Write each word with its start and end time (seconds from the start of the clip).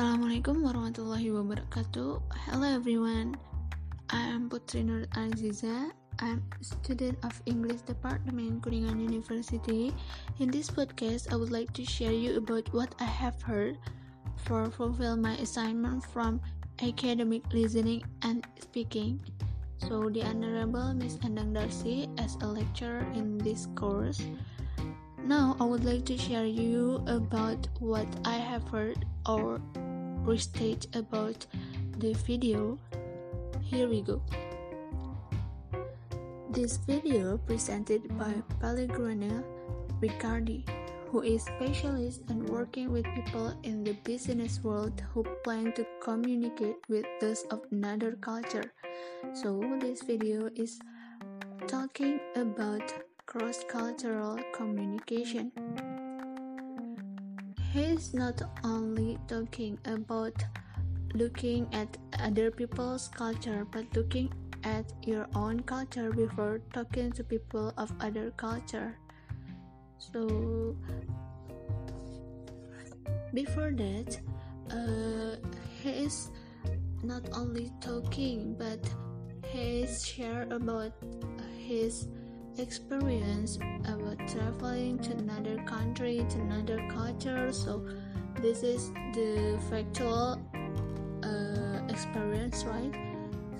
Assalamualaikum 0.00 0.64
warahmatullahi 0.64 1.28
wabarakatuh. 1.28 2.24
Hello 2.48 2.64
everyone. 2.64 3.36
I 4.08 4.32
am 4.32 4.48
Putri 4.48 4.80
Nur 4.80 5.04
Aziza. 5.12 5.92
I'm 6.24 6.40
a 6.40 6.64
student 6.64 7.20
of 7.20 7.36
English 7.44 7.84
Department 7.84 8.64
Kuningan 8.64 8.96
University. 8.96 9.92
In 10.40 10.48
this 10.48 10.72
podcast, 10.72 11.28
I 11.28 11.36
would 11.36 11.52
like 11.52 11.76
to 11.76 11.84
share 11.84 12.16
you 12.16 12.40
about 12.40 12.64
what 12.72 12.96
I 12.96 13.04
have 13.04 13.44
heard 13.44 13.76
for 14.40 14.72
fulfill 14.72 15.20
my 15.20 15.36
assignment 15.36 16.00
from 16.08 16.40
academic 16.80 17.44
listening 17.52 18.00
and 18.24 18.40
speaking. 18.56 19.20
So 19.84 20.08
the 20.08 20.24
Honorable 20.24 20.96
Miss 20.96 21.20
Endang 21.20 21.52
Darcy 21.52 22.08
as 22.16 22.40
a 22.40 22.48
lecturer 22.48 23.04
in 23.12 23.36
this 23.36 23.68
course. 23.76 24.24
Now 25.20 25.60
I 25.60 25.68
would 25.68 25.84
like 25.84 26.08
to 26.08 26.16
share 26.16 26.48
you 26.48 27.04
about 27.04 27.68
what 27.84 28.08
I 28.24 28.40
have 28.40 28.64
heard 28.64 29.04
or 29.28 29.60
restate 30.24 30.86
about 30.94 31.46
the 31.98 32.12
video. 32.12 32.78
Here 33.62 33.88
we 33.88 34.02
go. 34.02 34.22
This 36.50 36.76
video 36.78 37.38
presented 37.38 38.18
by 38.18 38.34
Pellegrino 38.60 39.44
Riccardi, 40.00 40.64
who 41.08 41.22
is 41.22 41.42
specialist 41.44 42.22
in 42.28 42.46
working 42.46 42.92
with 42.92 43.04
people 43.14 43.54
in 43.62 43.84
the 43.84 43.92
business 44.04 44.60
world 44.62 45.02
who 45.14 45.24
plan 45.44 45.72
to 45.74 45.86
communicate 46.02 46.76
with 46.88 47.06
those 47.20 47.44
of 47.50 47.60
another 47.70 48.12
culture. 48.20 48.72
So 49.32 49.60
this 49.80 50.02
video 50.02 50.50
is 50.54 50.80
talking 51.66 52.20
about 52.36 52.82
cross-cultural 53.26 54.38
communication. 54.52 55.52
He's 57.70 58.12
not 58.12 58.42
only 58.64 59.16
talking 59.28 59.78
about 59.84 60.34
looking 61.14 61.68
at 61.72 61.96
other 62.18 62.50
people's 62.50 63.06
culture, 63.06 63.64
but 63.70 63.84
looking 63.94 64.32
at 64.64 64.92
your 65.06 65.28
own 65.36 65.60
culture 65.60 66.10
before 66.10 66.60
talking 66.72 67.12
to 67.12 67.22
people 67.22 67.72
of 67.78 67.92
other 68.00 68.32
culture. 68.36 68.98
So 69.98 70.76
before 73.32 73.70
that, 73.70 74.18
uh, 74.70 75.38
he 75.80 75.90
is 76.10 76.30
not 77.04 77.22
only 77.32 77.70
talking, 77.80 78.56
but 78.58 78.82
he 79.46 79.82
is 79.82 80.04
share 80.04 80.48
about 80.50 80.92
his 81.56 82.08
experience 82.58 83.58
about 83.84 84.18
traveling 84.28 84.98
to 85.00 85.12
another 85.12 85.56
country 85.64 86.24
to 86.28 86.38
another 86.40 86.82
culture. 86.90 87.52
So 87.52 87.86
this 88.40 88.62
is 88.62 88.90
the 89.14 89.58
factual 89.70 90.40
uh, 91.22 91.92
experience 91.92 92.64
right? 92.64 92.94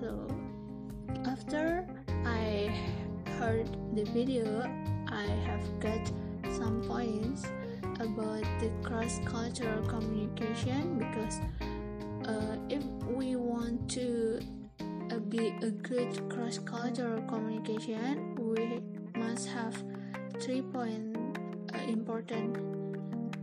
So 0.00 0.26
after 1.26 1.86
i 2.24 2.70
heard 3.38 3.68
the 3.94 4.04
video 4.04 4.62
i 5.08 5.26
have 5.46 5.64
got 5.80 6.10
some 6.50 6.82
points 6.82 7.44
about 7.98 8.44
the 8.60 8.70
cross-cultural 8.82 9.82
communication 9.86 10.98
because 10.98 11.40
uh, 12.28 12.56
if 12.68 12.84
we 13.06 13.36
want 13.36 13.88
to 13.90 14.40
uh, 15.10 15.18
be 15.18 15.48
a 15.62 15.70
good 15.70 16.30
cross-cultural 16.30 17.22
communication 17.22 18.35
we 18.56 18.80
must 19.14 19.48
have 19.48 19.76
three 20.40 20.62
points 20.62 21.18
uh, 21.74 21.78
important. 21.88 22.56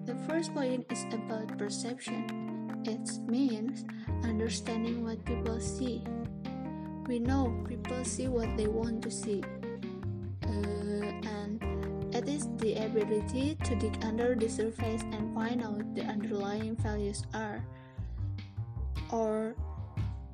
The 0.06 0.16
first 0.28 0.54
point 0.54 0.86
is 0.92 1.06
about 1.14 1.58
perception. 1.58 2.82
It 2.86 3.10
means 3.28 3.86
understanding 4.24 5.04
what 5.04 5.24
people 5.26 5.60
see. 5.60 6.04
We 7.08 7.20
know 7.20 7.64
people 7.68 8.04
see 8.04 8.28
what 8.28 8.58
they 8.58 8.68
want 8.68 9.04
to 9.04 9.12
see 9.12 9.44
uh, 10.48 11.12
and 11.28 11.60
it 12.16 12.28
is 12.28 12.48
the 12.58 12.76
ability 12.76 13.58
to 13.64 13.76
dig 13.76 13.98
under 14.04 14.36
the 14.36 14.48
surface 14.48 15.02
and 15.12 15.34
find 15.36 15.64
out 15.64 15.96
the 15.96 16.04
underlying 16.04 16.76
values 16.78 17.24
are 17.34 17.64
or 19.12 19.56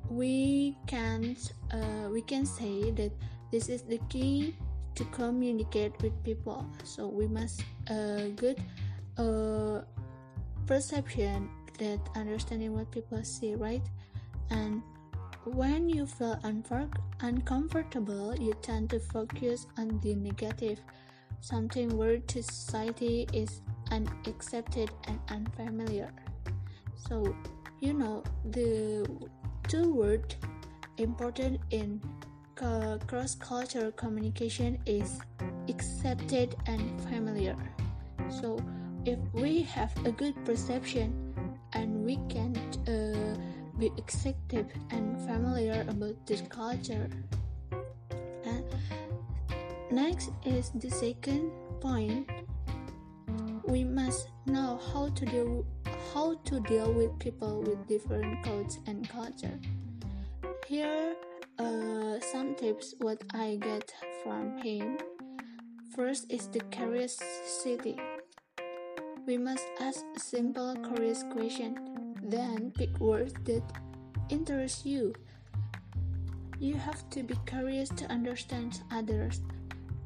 we 0.08 0.76
can 0.86 1.36
uh, 1.72 2.08
we 2.10 2.22
can 2.22 2.46
say 2.46 2.90
that 2.92 3.10
this 3.50 3.68
is 3.68 3.82
the 3.82 3.98
key 4.08 4.54
to 5.00 5.06
communicate 5.16 5.96
with 6.02 6.12
people. 6.22 6.66
So 6.84 7.08
we 7.08 7.26
must 7.26 7.64
uh, 7.88 8.28
get 8.36 8.58
a 9.16 9.80
perception 10.66 11.48
that 11.78 11.98
understanding 12.14 12.74
what 12.74 12.90
people 12.92 13.24
see 13.24 13.54
right? 13.54 13.82
And 14.50 14.82
when 15.44 15.88
you 15.88 16.04
feel 16.04 16.38
uncomfortable 17.22 18.36
you 18.36 18.52
tend 18.60 18.90
to 18.90 19.00
focus 19.00 19.66
on 19.78 19.98
the 20.00 20.14
negative. 20.14 20.80
Something 21.40 21.96
where 21.96 22.18
to 22.18 22.42
society 22.42 23.26
is 23.32 23.62
unaccepted 23.90 24.90
and 25.08 25.18
unfamiliar. 25.30 26.12
So 27.08 27.34
you 27.80 27.94
know 27.94 28.22
the 28.44 29.08
two 29.66 29.94
words 29.94 30.36
important 30.98 31.60
in 31.70 32.02
uh, 32.62 32.98
cross-cultural 33.06 33.92
communication 33.92 34.78
is 34.86 35.20
accepted 35.68 36.56
and 36.66 37.00
familiar. 37.02 37.56
So 38.28 38.62
if 39.04 39.18
we 39.32 39.62
have 39.62 39.92
a 40.06 40.12
good 40.12 40.34
perception 40.44 41.34
and 41.72 42.04
we 42.04 42.18
can 42.28 42.56
uh, 42.86 43.36
be 43.78 43.90
accepted 43.96 44.66
and 44.90 45.18
familiar 45.26 45.86
about 45.88 46.14
this 46.26 46.42
culture. 46.42 47.08
And 48.44 48.64
next 49.90 50.30
is 50.44 50.70
the 50.74 50.90
second 50.90 51.50
point. 51.80 52.28
We 53.64 53.84
must 53.84 54.28
know 54.46 54.80
how 54.92 55.08
to 55.08 55.24
deal 55.24 55.64
how 56.12 56.34
to 56.44 56.60
deal 56.60 56.92
with 56.92 57.16
people 57.18 57.62
with 57.62 57.86
different 57.86 58.44
codes 58.44 58.78
and 58.86 59.08
culture. 59.08 59.58
Here 60.66 61.14
uh, 61.60 62.18
some 62.20 62.54
tips 62.54 62.94
what 63.00 63.22
I 63.34 63.58
get 63.60 63.92
from 64.22 64.56
him. 64.58 64.96
First 65.94 66.32
is 66.32 66.48
the 66.48 66.60
curiosity. 66.70 67.96
We 69.26 69.36
must 69.36 69.66
ask 69.80 70.00
simple 70.16 70.74
curious 70.76 71.22
question, 71.30 72.16
then 72.22 72.72
pick 72.72 72.98
words 72.98 73.34
that 73.44 73.62
interest 74.30 74.86
you. 74.86 75.12
You 76.58 76.74
have 76.74 77.08
to 77.10 77.22
be 77.22 77.34
curious 77.46 77.90
to 77.90 78.06
understand 78.10 78.80
others. 78.90 79.40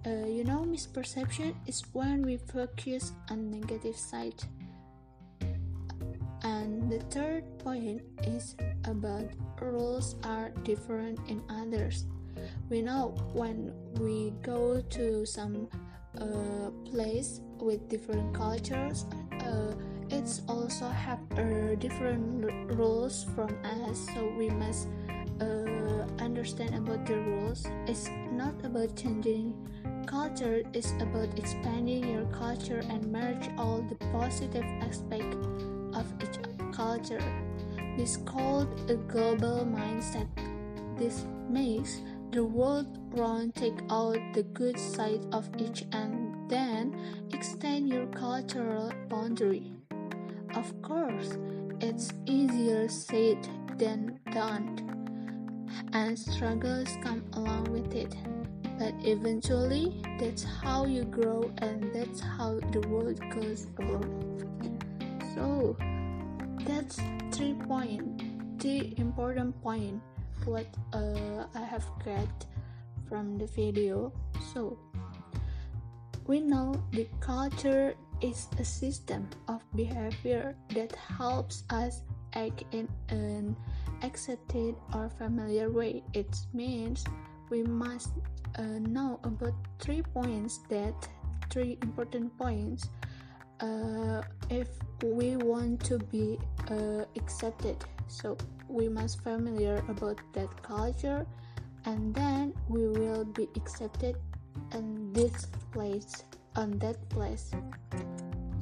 Uh, 0.06 0.26
you 0.26 0.44
know, 0.44 0.66
misperception 0.66 1.54
is 1.66 1.82
when 1.92 2.22
we 2.22 2.36
focus 2.36 3.12
on 3.30 3.50
negative 3.50 3.96
side 3.96 4.42
the 6.88 6.98
third 7.10 7.44
point 7.58 8.02
is 8.24 8.56
about 8.84 9.24
rules 9.60 10.16
are 10.24 10.50
different 10.62 11.18
in 11.28 11.42
others. 11.48 12.06
We 12.68 12.82
know 12.82 13.14
when 13.32 13.72
we 14.00 14.32
go 14.42 14.80
to 14.80 15.24
some 15.24 15.68
uh, 16.20 16.70
place 16.90 17.40
with 17.58 17.88
different 17.88 18.34
cultures, 18.34 19.06
uh, 19.40 19.72
it's 20.10 20.42
also 20.48 20.88
have 20.88 21.20
uh, 21.32 21.74
different 21.76 22.44
rules 22.76 23.24
from 23.34 23.50
us. 23.64 24.06
So 24.14 24.32
we 24.36 24.50
must 24.50 24.88
uh, 25.40 26.06
understand 26.22 26.74
about 26.74 27.06
the 27.06 27.16
rules. 27.16 27.66
It's 27.86 28.10
not 28.32 28.54
about 28.64 28.96
changing 28.96 29.54
culture. 30.06 30.62
It's 30.72 30.92
about 31.00 31.38
expanding 31.38 32.08
your 32.08 32.26
culture 32.26 32.82
and 32.90 33.10
merge 33.10 33.48
all 33.58 33.82
the 33.82 33.96
positive 34.12 34.64
aspect 34.82 35.34
of 35.94 36.06
each 36.22 36.38
culture. 36.74 37.22
This 37.96 38.16
called 38.18 38.90
a 38.90 38.94
global 38.94 39.64
mindset. 39.64 40.26
This 40.98 41.24
makes 41.48 42.00
the 42.32 42.42
world 42.42 42.98
round 43.12 43.54
take 43.54 43.78
out 43.90 44.18
the 44.34 44.42
good 44.42 44.78
side 44.78 45.24
of 45.32 45.48
each 45.58 45.84
and 45.92 46.50
then 46.50 46.94
extend 47.32 47.88
your 47.88 48.06
cultural 48.06 48.92
boundary. 49.08 49.70
Of 50.54 50.82
course, 50.82 51.38
it's 51.80 52.12
easier 52.26 52.88
said 52.88 53.38
than 53.78 54.18
done, 54.32 54.82
and 55.92 56.18
struggles 56.18 56.88
come 57.02 57.22
along 57.34 57.64
with 57.70 57.94
it. 57.94 58.14
But 58.78 58.94
eventually, 59.04 60.02
that's 60.18 60.42
how 60.42 60.86
you 60.86 61.04
grow, 61.04 61.50
and 61.58 61.92
that's 61.94 62.20
how 62.20 62.58
the 62.72 62.80
world 62.88 63.20
goes 63.30 63.68
around. 63.78 64.42
So, 65.34 65.76
that's 66.64 67.00
three 67.30 67.54
point, 67.54 68.22
three 68.58 68.94
important 68.96 69.60
point 69.62 70.00
what 70.44 70.66
uh, 70.92 71.44
I 71.54 71.62
have 71.62 71.84
got 72.04 72.46
from 73.08 73.38
the 73.38 73.46
video. 73.46 74.12
So, 74.52 74.78
we 76.26 76.40
know 76.40 76.74
the 76.92 77.06
culture 77.20 77.94
is 78.20 78.48
a 78.58 78.64
system 78.64 79.28
of 79.48 79.62
behavior 79.74 80.54
that 80.74 80.94
helps 80.96 81.64
us 81.70 82.00
act 82.34 82.64
in 82.72 82.88
an 83.08 83.56
accepted 84.02 84.74
or 84.94 85.10
familiar 85.18 85.70
way. 85.70 86.02
It 86.12 86.36
means 86.52 87.04
we 87.50 87.62
must 87.62 88.10
uh, 88.56 88.62
know 88.80 89.20
about 89.24 89.54
three 89.78 90.02
points 90.02 90.60
that 90.68 90.94
three 91.50 91.78
important 91.82 92.36
points 92.38 92.88
uh, 93.60 94.22
if 94.50 94.68
we 95.02 95.36
want 95.36 95.84
to 95.84 95.98
be 95.98 96.38
uh, 96.70 97.04
accepted. 97.16 97.76
So 98.08 98.36
we 98.68 98.88
must 98.88 99.22
familiar 99.22 99.84
about 99.88 100.20
that 100.32 100.62
culture 100.62 101.26
and 101.84 102.14
then 102.14 102.54
we 102.68 102.86
will 102.88 103.24
be 103.24 103.48
accepted 103.56 104.16
in 104.72 105.12
this 105.12 105.46
place 105.72 106.24
on 106.56 106.78
that 106.78 106.96
place. 107.08 107.50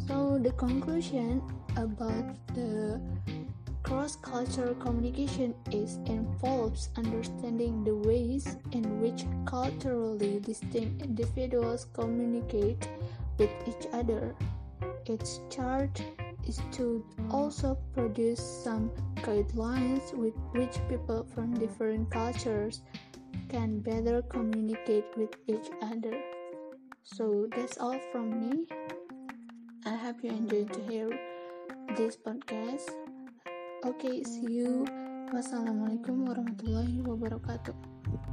So 0.07 0.39
the 0.39 0.53
conclusion 0.53 1.43
about 1.77 2.35
the 2.55 3.01
cross-cultural 3.83 4.75
communication 4.77 5.55
is 5.71 5.99
involves 6.07 6.89
understanding 6.97 7.85
the 7.85 7.95
ways 7.95 8.57
in 8.73 9.01
which 9.01 9.25
culturally 9.45 10.41
distinct 10.41 11.03
individuals 11.03 11.87
communicate 11.93 12.89
with 13.39 13.51
each 13.67 13.87
other. 13.93 14.35
Its 15.07 15.41
charge 15.51 16.03
is 16.47 16.61
to 16.73 17.05
also 17.31 17.79
produce 17.95 18.41
some 18.41 18.91
guidelines 19.23 20.13
with 20.15 20.35
which 20.53 20.77
people 20.89 21.27
from 21.35 21.55
different 21.55 22.11
cultures 22.11 22.83
can 23.49 23.81
better 23.81 24.23
communicate 24.23 25.05
with 25.17 25.35
each 25.47 25.69
other. 25.83 26.17
So 27.03 27.47
that's 27.55 27.79
all 27.79 27.99
from 28.11 28.31
me. 28.41 28.67
I 29.85 29.97
hope 29.97 30.23
you 30.23 30.31
enjoyed 30.31 30.73
to 30.73 30.81
hear 30.89 31.09
this 31.97 32.17
podcast. 32.17 32.89
Okay, 33.85 34.23
see 34.23 34.63
you. 34.63 34.87
Wassalamualaikum 35.35 36.29
warahmatullahi 36.29 37.03
wabarakatuh. 37.03 38.32